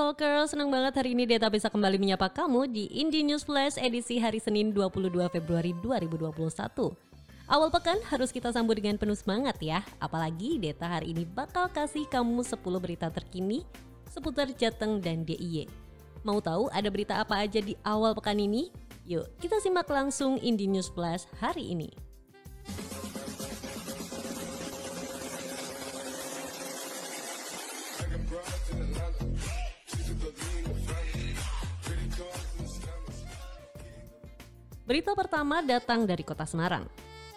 [0.00, 4.16] Talker, senang banget hari ini Deta bisa kembali menyapa kamu di Indie News Flash edisi
[4.16, 6.40] hari Senin 22 Februari 2021.
[7.44, 12.08] Awal pekan harus kita sambut dengan penuh semangat ya, apalagi Deta hari ini bakal kasih
[12.08, 13.60] kamu 10 berita terkini
[14.08, 15.68] seputar Jateng dan DIY.
[16.24, 18.72] Mau tahu ada berita apa aja di awal pekan ini?
[19.04, 21.92] Yuk kita simak langsung Indie News Flash hari ini.
[34.90, 36.82] Berita pertama datang dari kota Semarang.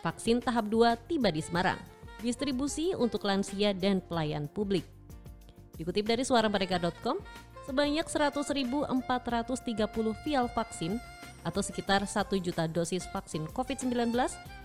[0.02, 1.78] Vaksin tahap 2 tiba di Semarang.
[2.18, 4.82] Distribusi untuk lansia dan pelayan publik.
[5.78, 7.22] Dikutip dari suaramereka.com,
[7.70, 8.90] sebanyak 100.430
[10.26, 10.98] vial vaksin
[11.46, 14.18] atau sekitar 1 juta dosis vaksin COVID-19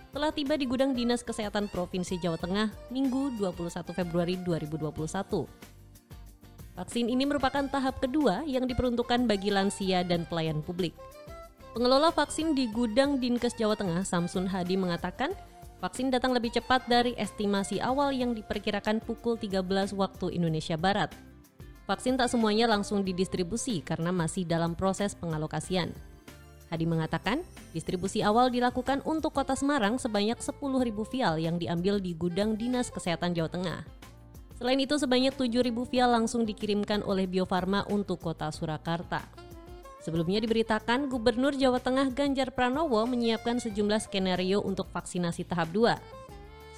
[0.09, 5.45] telah tiba di gudang Dinas Kesehatan Provinsi Jawa Tengah Minggu 21 Februari 2021.
[6.73, 10.97] Vaksin ini merupakan tahap kedua yang diperuntukkan bagi lansia dan pelayan publik.
[11.69, 15.37] Pengelola vaksin di gudang Dinkes Jawa Tengah, Samsun Hadi mengatakan,
[15.77, 21.13] vaksin datang lebih cepat dari estimasi awal yang diperkirakan pukul 13 waktu Indonesia Barat.
[21.85, 25.93] Vaksin tak semuanya langsung didistribusi karena masih dalam proses pengalokasian.
[26.73, 30.57] Hadi mengatakan, distribusi awal dilakukan untuk kota Semarang sebanyak 10.000
[31.05, 33.79] vial yang diambil di gudang Dinas Kesehatan Jawa Tengah.
[34.57, 39.38] Selain itu, sebanyak 7.000 vial langsung dikirimkan oleh Bio Farma untuk kota Surakarta.
[39.99, 45.99] Sebelumnya diberitakan Gubernur Jawa Tengah Ganjar Pranowo menyiapkan sejumlah skenario untuk vaksinasi tahap 2.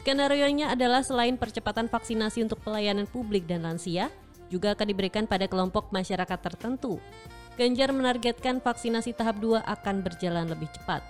[0.02, 4.09] Skenario-nya adalah selain percepatan vaksinasi untuk pelayanan publik dan lansia,
[4.50, 6.97] juga akan diberikan pada kelompok masyarakat tertentu.
[7.53, 11.06] Ganjar menargetkan vaksinasi tahap 2 akan berjalan lebih cepat.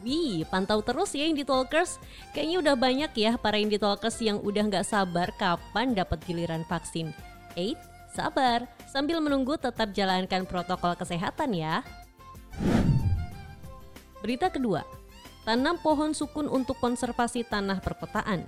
[0.00, 2.00] Wih, pantau terus ya Indie Talkers.
[2.32, 7.12] Kayaknya udah banyak ya para Indie Talkers yang udah nggak sabar kapan dapat giliran vaksin.
[7.52, 7.76] Eight,
[8.12, 11.86] sabar, Sambil menunggu tetap jalankan protokol kesehatan ya.
[14.18, 14.82] Berita kedua,
[15.46, 18.42] tanam pohon sukun untuk konservasi tanah perkotaan.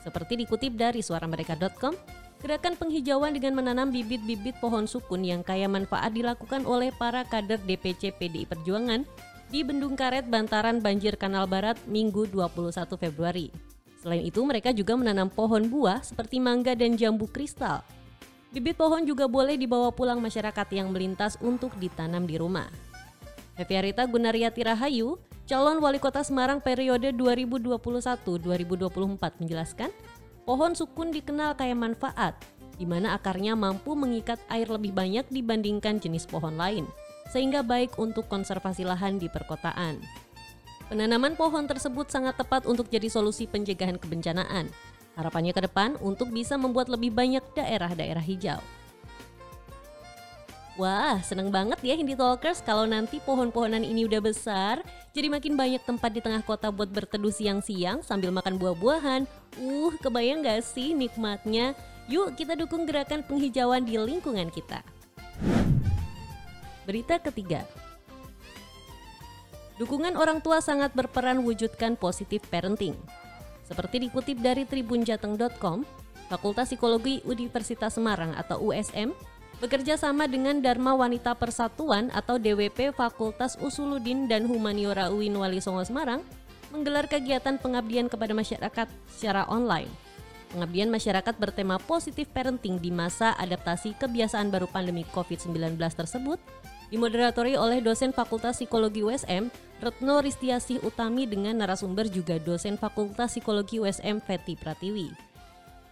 [0.00, 1.92] Seperti dikutip dari suaramereka.com,
[2.40, 8.16] gerakan penghijauan dengan menanam bibit-bibit pohon sukun yang kaya manfaat dilakukan oleh para kader DPC
[8.16, 9.04] PDI Perjuangan
[9.52, 13.52] di Bendung Karet, Bantaran, Banjir Kanal Barat, Minggu 21 Februari.
[14.00, 17.84] Selain itu, mereka juga menanam pohon buah seperti mangga dan jambu kristal
[18.52, 22.68] Bibit pohon juga boleh dibawa pulang masyarakat yang melintas untuk ditanam di rumah.
[23.56, 25.16] Feviarita Gunariati Rahayu,
[25.48, 29.88] calon wali kota Semarang periode 2021-2024 menjelaskan,
[30.44, 32.36] pohon sukun dikenal kaya manfaat,
[32.76, 36.84] di mana akarnya mampu mengikat air lebih banyak dibandingkan jenis pohon lain,
[37.32, 39.96] sehingga baik untuk konservasi lahan di perkotaan.
[40.92, 44.68] Penanaman pohon tersebut sangat tepat untuk jadi solusi pencegahan kebencanaan,
[45.12, 48.60] Harapannya ke depan untuk bisa membuat lebih banyak daerah-daerah hijau.
[50.80, 54.80] Wah, seneng banget ya Hindi Talkers kalau nanti pohon-pohonan ini udah besar,
[55.12, 59.28] jadi makin banyak tempat di tengah kota buat berteduh siang-siang sambil makan buah-buahan.
[59.60, 61.76] Uh, kebayang gak sih nikmatnya?
[62.08, 64.80] Yuk kita dukung gerakan penghijauan di lingkungan kita.
[66.88, 67.68] Berita ketiga,
[69.82, 72.94] Dukungan orang tua sangat berperan wujudkan positif parenting.
[73.62, 75.86] Seperti dikutip dari tribunjateng.com,
[76.28, 79.12] Fakultas Psikologi Universitas Semarang atau USM
[79.62, 85.86] bekerja sama dengan Dharma Wanita Persatuan atau DWP Fakultas Usuludin dan Humaniora UIN Wali Songo
[85.86, 86.24] Semarang
[86.74, 89.92] menggelar kegiatan pengabdian kepada masyarakat secara online.
[90.50, 96.36] Pengabdian masyarakat bertema positif parenting di masa adaptasi kebiasaan baru pandemi COVID-19 tersebut
[96.92, 99.48] dimoderatori oleh dosen Fakultas Psikologi USM
[99.80, 105.08] Retno Ristiasih Utami dengan narasumber juga dosen Fakultas Psikologi USM Feti Pratiwi.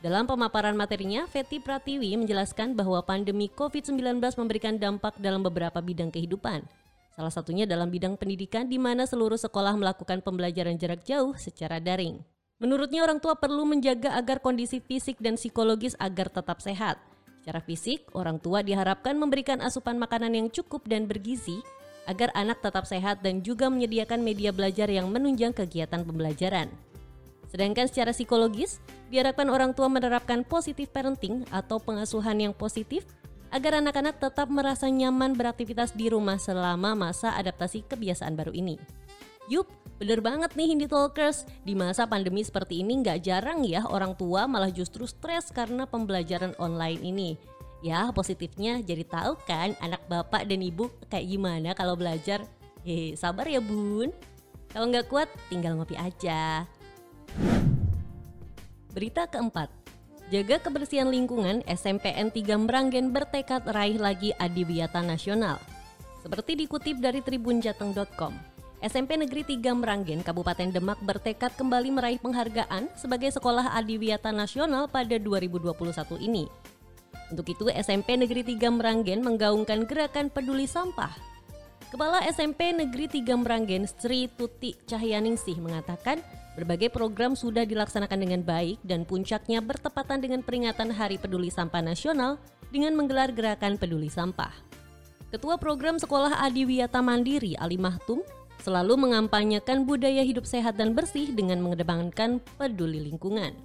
[0.04, 6.68] Dalam pemaparan materinya, Feti Pratiwi menjelaskan bahwa pandemi COVID-19 memberikan dampak dalam beberapa bidang kehidupan.
[7.10, 12.22] Salah satunya dalam bidang pendidikan di mana seluruh sekolah melakukan pembelajaran jarak jauh secara daring.
[12.60, 17.00] Menurutnya orang tua perlu menjaga agar kondisi fisik dan psikologis agar tetap sehat.
[17.40, 21.64] Secara fisik, orang tua diharapkan memberikan asupan makanan yang cukup dan bergizi
[22.04, 26.68] agar anak tetap sehat dan juga menyediakan media belajar yang menunjang kegiatan pembelajaran.
[27.48, 28.78] Sedangkan secara psikologis,
[29.08, 33.02] diharapkan orang tua menerapkan positif parenting atau pengasuhan yang positif
[33.50, 38.78] agar anak-anak tetap merasa nyaman beraktivitas di rumah selama masa adaptasi kebiasaan baru ini.
[39.50, 39.66] Yup,
[40.00, 41.44] bener banget nih Hindi Talkers.
[41.60, 46.56] Di masa pandemi seperti ini nggak jarang ya orang tua malah justru stres karena pembelajaran
[46.56, 47.30] online ini.
[47.84, 52.40] Ya positifnya jadi tahu kan anak bapak dan ibu kayak gimana kalau belajar.
[52.80, 54.08] Hehe, sabar ya bun.
[54.72, 56.64] Kalau nggak kuat tinggal ngopi aja.
[58.90, 59.70] Berita keempat,
[60.30, 65.58] Jaga kebersihan lingkungan, SMPN 3 Meranggen bertekad raih lagi Adiwiyata Nasional.
[66.22, 68.49] Seperti dikutip dari tribunjateng.com,
[68.80, 75.20] SMP Negeri 3 Meranggen, Kabupaten Demak bertekad kembali meraih penghargaan sebagai Sekolah Adiwiyata Nasional pada
[75.20, 76.48] 2021 ini.
[77.28, 81.12] Untuk itu, SMP Negeri 3 Meranggen menggaungkan gerakan peduli sampah.
[81.92, 88.82] Kepala SMP Negeri 3 Meranggen, Sri Tuti Cahyaningsih mengatakan, Berbagai program sudah dilaksanakan dengan baik
[88.82, 92.42] dan puncaknya bertepatan dengan peringatan Hari Peduli Sampah Nasional
[92.74, 94.50] dengan menggelar gerakan peduli sampah.
[95.30, 98.26] Ketua Program Sekolah Adiwiyata Mandiri Ali Mahtum
[98.60, 103.56] selalu mengampanyekan budaya hidup sehat dan bersih dengan mengedepankan peduli lingkungan.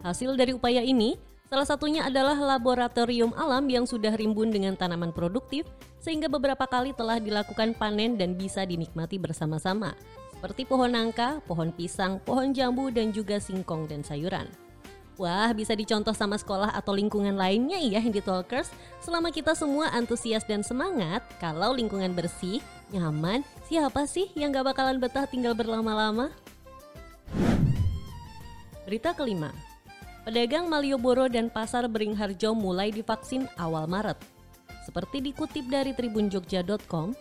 [0.00, 1.16] Hasil dari upaya ini,
[1.48, 5.68] salah satunya adalah laboratorium alam yang sudah rimbun dengan tanaman produktif
[6.00, 9.92] sehingga beberapa kali telah dilakukan panen dan bisa dinikmati bersama-sama
[10.40, 14.48] seperti pohon nangka, pohon pisang, pohon jambu, dan juga singkong dan sayuran.
[15.18, 18.70] Wah, bisa dicontoh sama sekolah atau lingkungan lainnya ya Handy Talkers.
[19.02, 22.62] Selama kita semua antusias dan semangat, kalau lingkungan bersih,
[22.94, 26.32] nyaman, siapa sih yang gak bakalan betah tinggal berlama-lama?
[28.88, 29.52] Berita kelima,
[30.26, 34.18] pedagang Malioboro dan Pasar Beringharjo mulai divaksin awal Maret.
[34.88, 37.14] Seperti dikutip dari tribunjogja.com,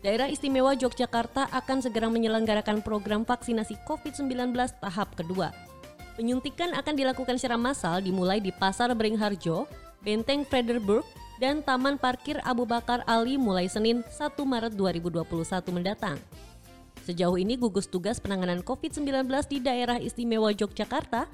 [0.00, 5.52] Daerah Istimewa Yogyakarta akan segera menyelenggarakan program vaksinasi COVID-19 tahap kedua.
[6.18, 9.68] Penyuntikan akan dilakukan secara massal dimulai di Pasar Beringharjo,
[10.02, 11.06] Benteng Frederburg,
[11.40, 15.24] dan Taman Parkir Abu Bakar Ali mulai Senin 1 Maret 2021
[15.72, 16.20] mendatang.
[17.08, 21.24] Sejauh ini gugus tugas penanganan COVID-19 di daerah istimewa Yogyakarta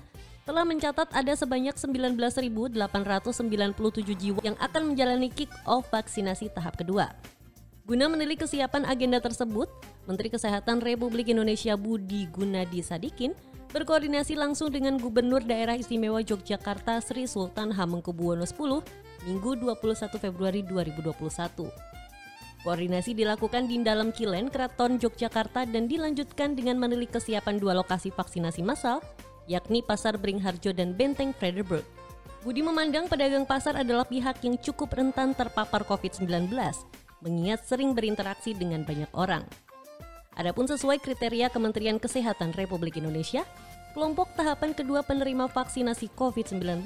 [0.46, 2.78] telah mencatat ada sebanyak 19.897
[4.14, 7.10] jiwa yang akan menjalani kick-off vaksinasi tahap kedua.
[7.82, 9.66] Guna menilik kesiapan agenda tersebut,
[10.06, 13.34] Menteri Kesehatan Republik Indonesia Budi Gunadi Sadikin
[13.70, 18.54] berkoordinasi langsung dengan Gubernur Daerah Istimewa Yogyakarta Sri Sultan Hamengkubuwono X
[19.26, 21.66] Minggu 21 Februari 2021.
[22.62, 28.62] Koordinasi dilakukan di dalam Kilen Keraton Yogyakarta dan dilanjutkan dengan menilik kesiapan dua lokasi vaksinasi
[28.62, 28.98] massal,
[29.46, 31.86] yakni Pasar Beringharjo dan Benteng Frederberg.
[32.42, 36.50] Budi memandang pedagang pasar adalah pihak yang cukup rentan terpapar COVID-19
[37.24, 39.42] mengingat sering berinteraksi dengan banyak orang.
[40.36, 43.48] Adapun sesuai kriteria Kementerian Kesehatan Republik Indonesia,
[43.96, 46.84] kelompok tahapan kedua penerima vaksinasi COVID-19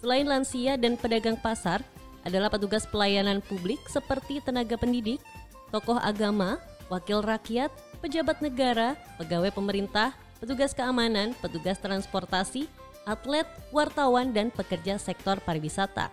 [0.00, 1.84] selain lansia dan pedagang pasar
[2.24, 5.20] adalah petugas pelayanan publik seperti tenaga pendidik,
[5.68, 6.56] tokoh agama,
[6.88, 7.68] wakil rakyat,
[8.00, 12.64] pejabat negara, pegawai pemerintah, petugas keamanan, petugas transportasi,
[13.04, 13.44] atlet,
[13.76, 16.08] wartawan, dan pekerja sektor pariwisata.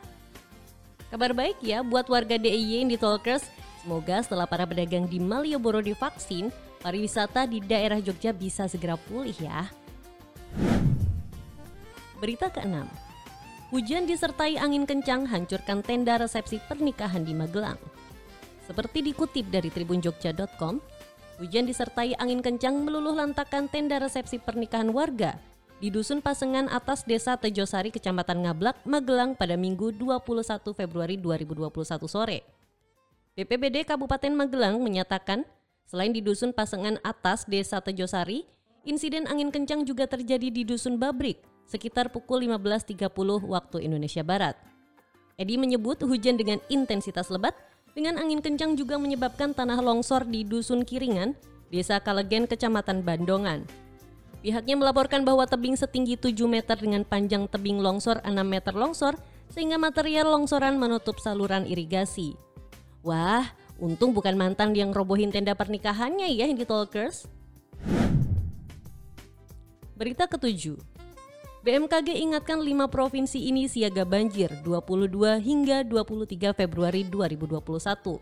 [1.07, 3.47] Kabar baik ya buat warga DIY di Talkers.
[3.87, 6.51] Semoga setelah para pedagang di Malioboro divaksin,
[6.83, 9.71] pariwisata di daerah Jogja bisa segera pulih ya.
[12.19, 12.83] Berita ke-6.
[13.71, 17.79] Hujan disertai angin kencang hancurkan tenda resepsi pernikahan di Magelang.
[18.67, 20.83] Seperti dikutip dari tribunjogja.com,
[21.39, 25.39] hujan disertai angin kencang meluluh lantakan tenda resepsi pernikahan warga
[25.79, 32.56] di Dusun Pasengan atas Desa Tejosari, Kecamatan Ngablak, Magelang pada Minggu 21 Februari 2021 sore.
[33.37, 35.45] BPBD Kabupaten Magelang menyatakan,
[35.85, 38.49] selain di Dusun Pasengan atas Desa Tejosari,
[38.81, 42.97] insiden angin kencang juga terjadi di Dusun Babrik sekitar pukul 15.30
[43.45, 44.57] waktu Indonesia Barat.
[45.37, 47.53] Edi menyebut hujan dengan intensitas lebat
[47.93, 51.37] dengan angin kencang juga menyebabkan tanah longsor di Dusun Kiringan,
[51.69, 53.69] Desa Kalegen, Kecamatan Bandongan.
[54.41, 59.13] Pihaknya melaporkan bahwa tebing setinggi 7 meter dengan panjang tebing longsor 6 meter longsor
[59.53, 62.46] sehingga material longsoran menutup saluran irigasi.
[63.07, 63.47] Wah,
[63.79, 67.23] untung bukan mantan yang robohin tenda pernikahannya ya Hindi Talkers.
[69.95, 70.75] Berita ketujuh.
[71.63, 78.19] BMKG ingatkan 5 provinsi ini siaga banjir 22 hingga 23 Februari 2021.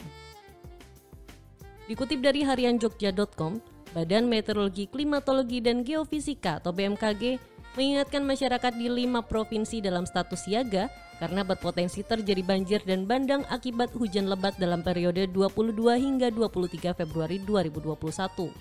[1.89, 3.57] Dikutip dari harianjogja.com,
[3.89, 7.41] Badan Meteorologi, Klimatologi, dan Geofisika atau BMKG
[7.75, 10.87] mengingatkan masyarakat di lima provinsi dalam status siaga
[11.19, 17.39] karena berpotensi terjadi banjir dan bandang akibat hujan lebat dalam periode 22 hingga 23 Februari
[17.43, 18.51] 2021.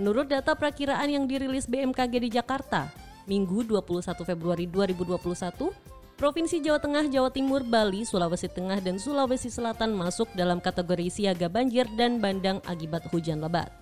[0.00, 2.88] Menurut data perakiraan yang dirilis BMKG di Jakarta,
[3.28, 5.68] Minggu 21 Februari 2021,
[6.16, 11.50] Provinsi Jawa Tengah, Jawa Timur, Bali, Sulawesi Tengah, dan Sulawesi Selatan masuk dalam kategori siaga
[11.50, 13.81] banjir dan bandang akibat hujan lebat.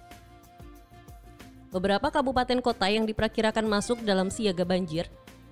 [1.71, 5.07] Beberapa kabupaten kota yang diperkirakan masuk dalam siaga banjir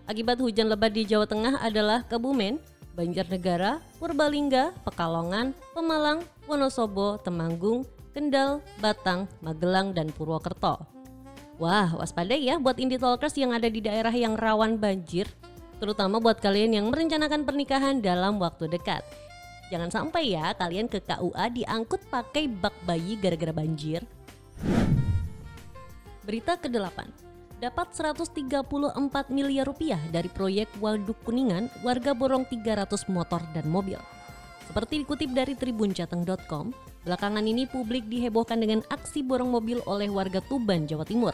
[0.08, 2.56] akibat hujan lebat di Jawa Tengah adalah Kebumen,
[2.96, 7.84] Banjarnegara, Purbalingga, Pekalongan, Pemalang, Wonosobo, Temanggung,
[8.16, 10.82] Kendal, Batang, Magelang, dan Purwokerto.
[11.60, 15.28] Wah, waspada ya buat indie talkers yang ada di daerah yang rawan banjir.
[15.78, 19.06] terutama buat kalian yang merencanakan pernikahan dalam waktu dekat.
[19.70, 24.02] Jangan sampai ya kalian ke KUA diangkut pakai bak bayi gara-gara banjir.
[26.28, 27.08] Berita ke-8
[27.56, 28.36] dapat 134
[29.32, 33.96] miliar rupiah dari proyek Waduk Kuningan, warga borong 300 motor dan mobil.
[34.68, 36.76] Seperti dikutip dari tribunjateng.com,
[37.08, 41.32] belakangan ini publik dihebohkan dengan aksi borong mobil oleh warga Tuban, Jawa Timur.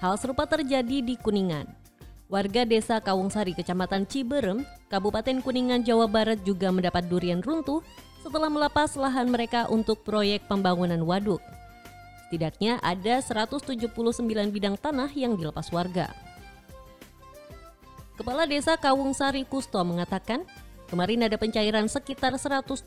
[0.00, 1.68] Hal serupa terjadi di Kuningan.
[2.32, 7.84] Warga desa Kawungsari, Kecamatan Ciberem, Kabupaten Kuningan, Jawa Barat juga mendapat durian runtuh
[8.24, 11.44] setelah melepas lahan mereka untuk proyek pembangunan waduk.
[12.26, 13.86] Setidaknya ada 179
[14.50, 16.10] bidang tanah yang dilepas warga.
[18.18, 20.42] Kepala Desa Kawung Sari Kusto mengatakan,
[20.90, 22.82] kemarin ada pencairan sekitar 179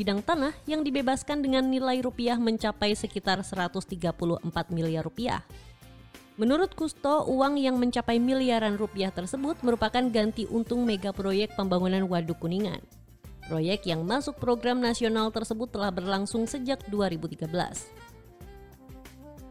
[0.00, 4.40] bidang tanah yang dibebaskan dengan nilai rupiah mencapai sekitar 134
[4.72, 5.44] miliar rupiah.
[6.40, 12.40] Menurut Kusto, uang yang mencapai miliaran rupiah tersebut merupakan ganti untung mega proyek pembangunan Waduk
[12.40, 12.80] Kuningan.
[13.44, 18.07] Proyek yang masuk program nasional tersebut telah berlangsung sejak 2013.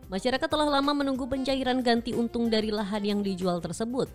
[0.08, 4.08] Masyarakat telah lama menunggu pencairan ganti untung dari lahan yang dijual tersebut.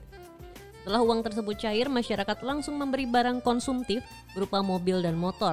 [0.80, 4.00] Setelah uang tersebut cair, masyarakat langsung memberi barang konsumtif
[4.32, 5.52] berupa mobil dan motor.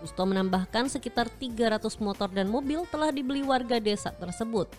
[0.00, 4.72] Gusto menambahkan sekitar 300 motor dan mobil telah dibeli warga desa tersebut.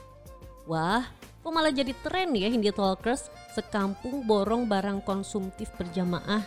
[0.65, 1.05] Wah,
[1.45, 6.41] kok malah jadi tren ya Hindi Talkers sekampung borong barang konsumtif berjamaah.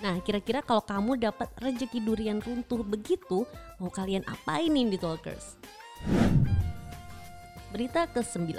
[0.00, 3.44] Nah, kira-kira kalau kamu dapat rezeki durian runtuh begitu,
[3.76, 5.60] mau kalian apain Hindi Talkers?
[7.76, 8.56] Berita ke-9.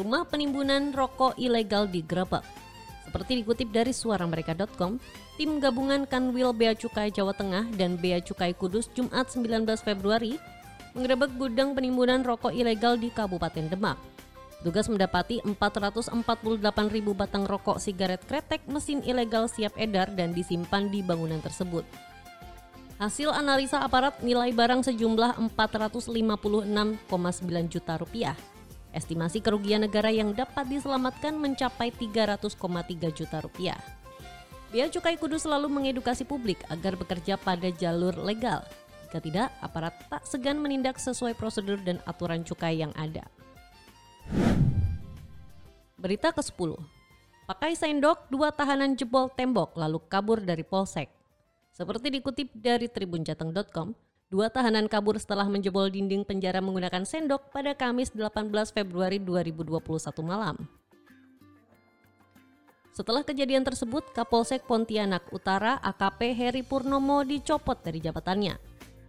[0.00, 2.40] Rumah penimbunan rokok ilegal digerebek.
[3.04, 4.96] Seperti dikutip dari suaramereka.com,
[5.36, 10.40] tim gabungan Kanwil Bea Cukai Jawa Tengah dan Bea Cukai Kudus Jumat 19 Februari
[10.96, 14.00] menggerebek gudang penimbunan rokok ilegal di Kabupaten Demak.
[14.64, 16.16] Tugas mendapati 448
[16.96, 21.84] ribu batang rokok sigaret kretek mesin ilegal siap edar dan disimpan di bangunan tersebut.
[22.94, 27.02] Hasil analisa aparat nilai barang sejumlah 456,9
[27.66, 28.38] juta rupiah.
[28.94, 32.54] Estimasi kerugian negara yang dapat diselamatkan mencapai 300,3
[33.10, 33.78] juta rupiah.
[34.70, 38.62] Bea Cukai Kudus selalu mengedukasi publik agar bekerja pada jalur legal.
[39.10, 43.26] Jika tidak, aparat tak segan menindak sesuai prosedur dan aturan cukai yang ada.
[45.98, 46.78] Berita ke-10.
[47.50, 51.23] Pakai sendok, dua tahanan jebol tembok lalu kabur dari polsek.
[51.74, 53.98] Seperti dikutip dari tribunjateng.com,
[54.30, 59.82] dua tahanan kabur setelah menjebol dinding penjara menggunakan sendok pada Kamis 18 Februari 2021
[60.22, 60.54] malam.
[62.94, 68.54] Setelah kejadian tersebut, Kapolsek Pontianak Utara AKP Heri Purnomo dicopot dari jabatannya.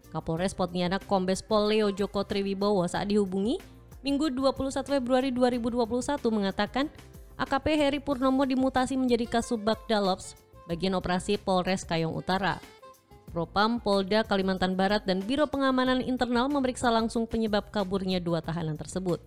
[0.09, 3.61] Kapolres Pontianak Kombes Pol Leo Joko Triwibowo saat dihubungi
[4.01, 6.89] Minggu 21 Februari 2021 mengatakan
[7.37, 12.61] AKP Heri Purnomo dimutasi menjadi Kasubag Dalops bagian operasi Polres Kayong Utara.
[13.33, 19.19] Propam Polda Kalimantan Barat dan Biro Pengamanan Internal memeriksa langsung penyebab kaburnya dua tahanan tersebut.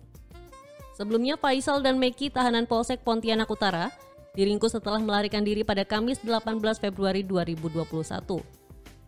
[0.97, 3.93] Sebelumnya Faisal dan Meki tahanan Polsek Pontianak Utara
[4.33, 7.85] diringkus setelah melarikan diri pada Kamis 18 Februari 2021.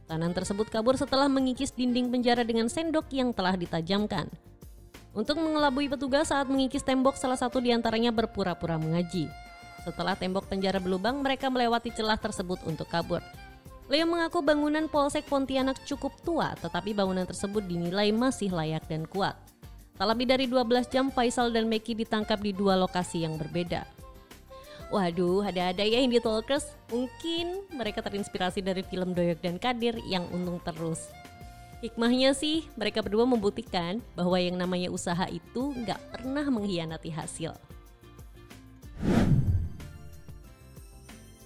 [0.08, 4.28] Tahanan tersebut kabur setelah mengikis dinding penjara dengan sendok yang telah ditajamkan.
[5.12, 9.28] Untuk mengelabui petugas saat mengikis tembok salah satu di antaranya berpura-pura mengaji.
[9.82, 13.22] Setelah tembok penjara berlubang, mereka melewati celah tersebut untuk kabur.
[13.92, 19.36] Leo mengaku bangunan Polsek Pontianak cukup tua, tetapi bangunan tersebut dinilai masih layak dan kuat.
[20.00, 23.84] Tak lebih dari 12 jam, Faisal dan Meki ditangkap di dua lokasi yang berbeda.
[24.92, 26.68] Waduh, ada-ada ya Indie Talkers.
[26.92, 31.08] Mungkin mereka terinspirasi dari film Doyok dan Kadir yang untung terus.
[31.80, 37.71] Hikmahnya sih, mereka berdua membuktikan bahwa yang namanya usaha itu nggak pernah mengkhianati hasil.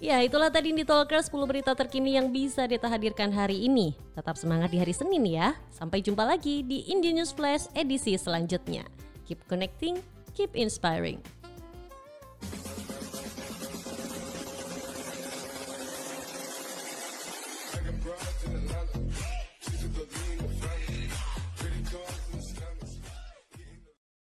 [0.05, 3.97] Ya, itulah tadi di Talker 10 berita terkini yang bisa kita hadirkan hari ini.
[4.13, 5.57] Tetap semangat di hari Senin ya.
[5.73, 8.85] Sampai jumpa lagi di Indie News Flash edisi selanjutnya.
[9.25, 9.97] Keep connecting,
[10.37, 11.17] keep inspiring.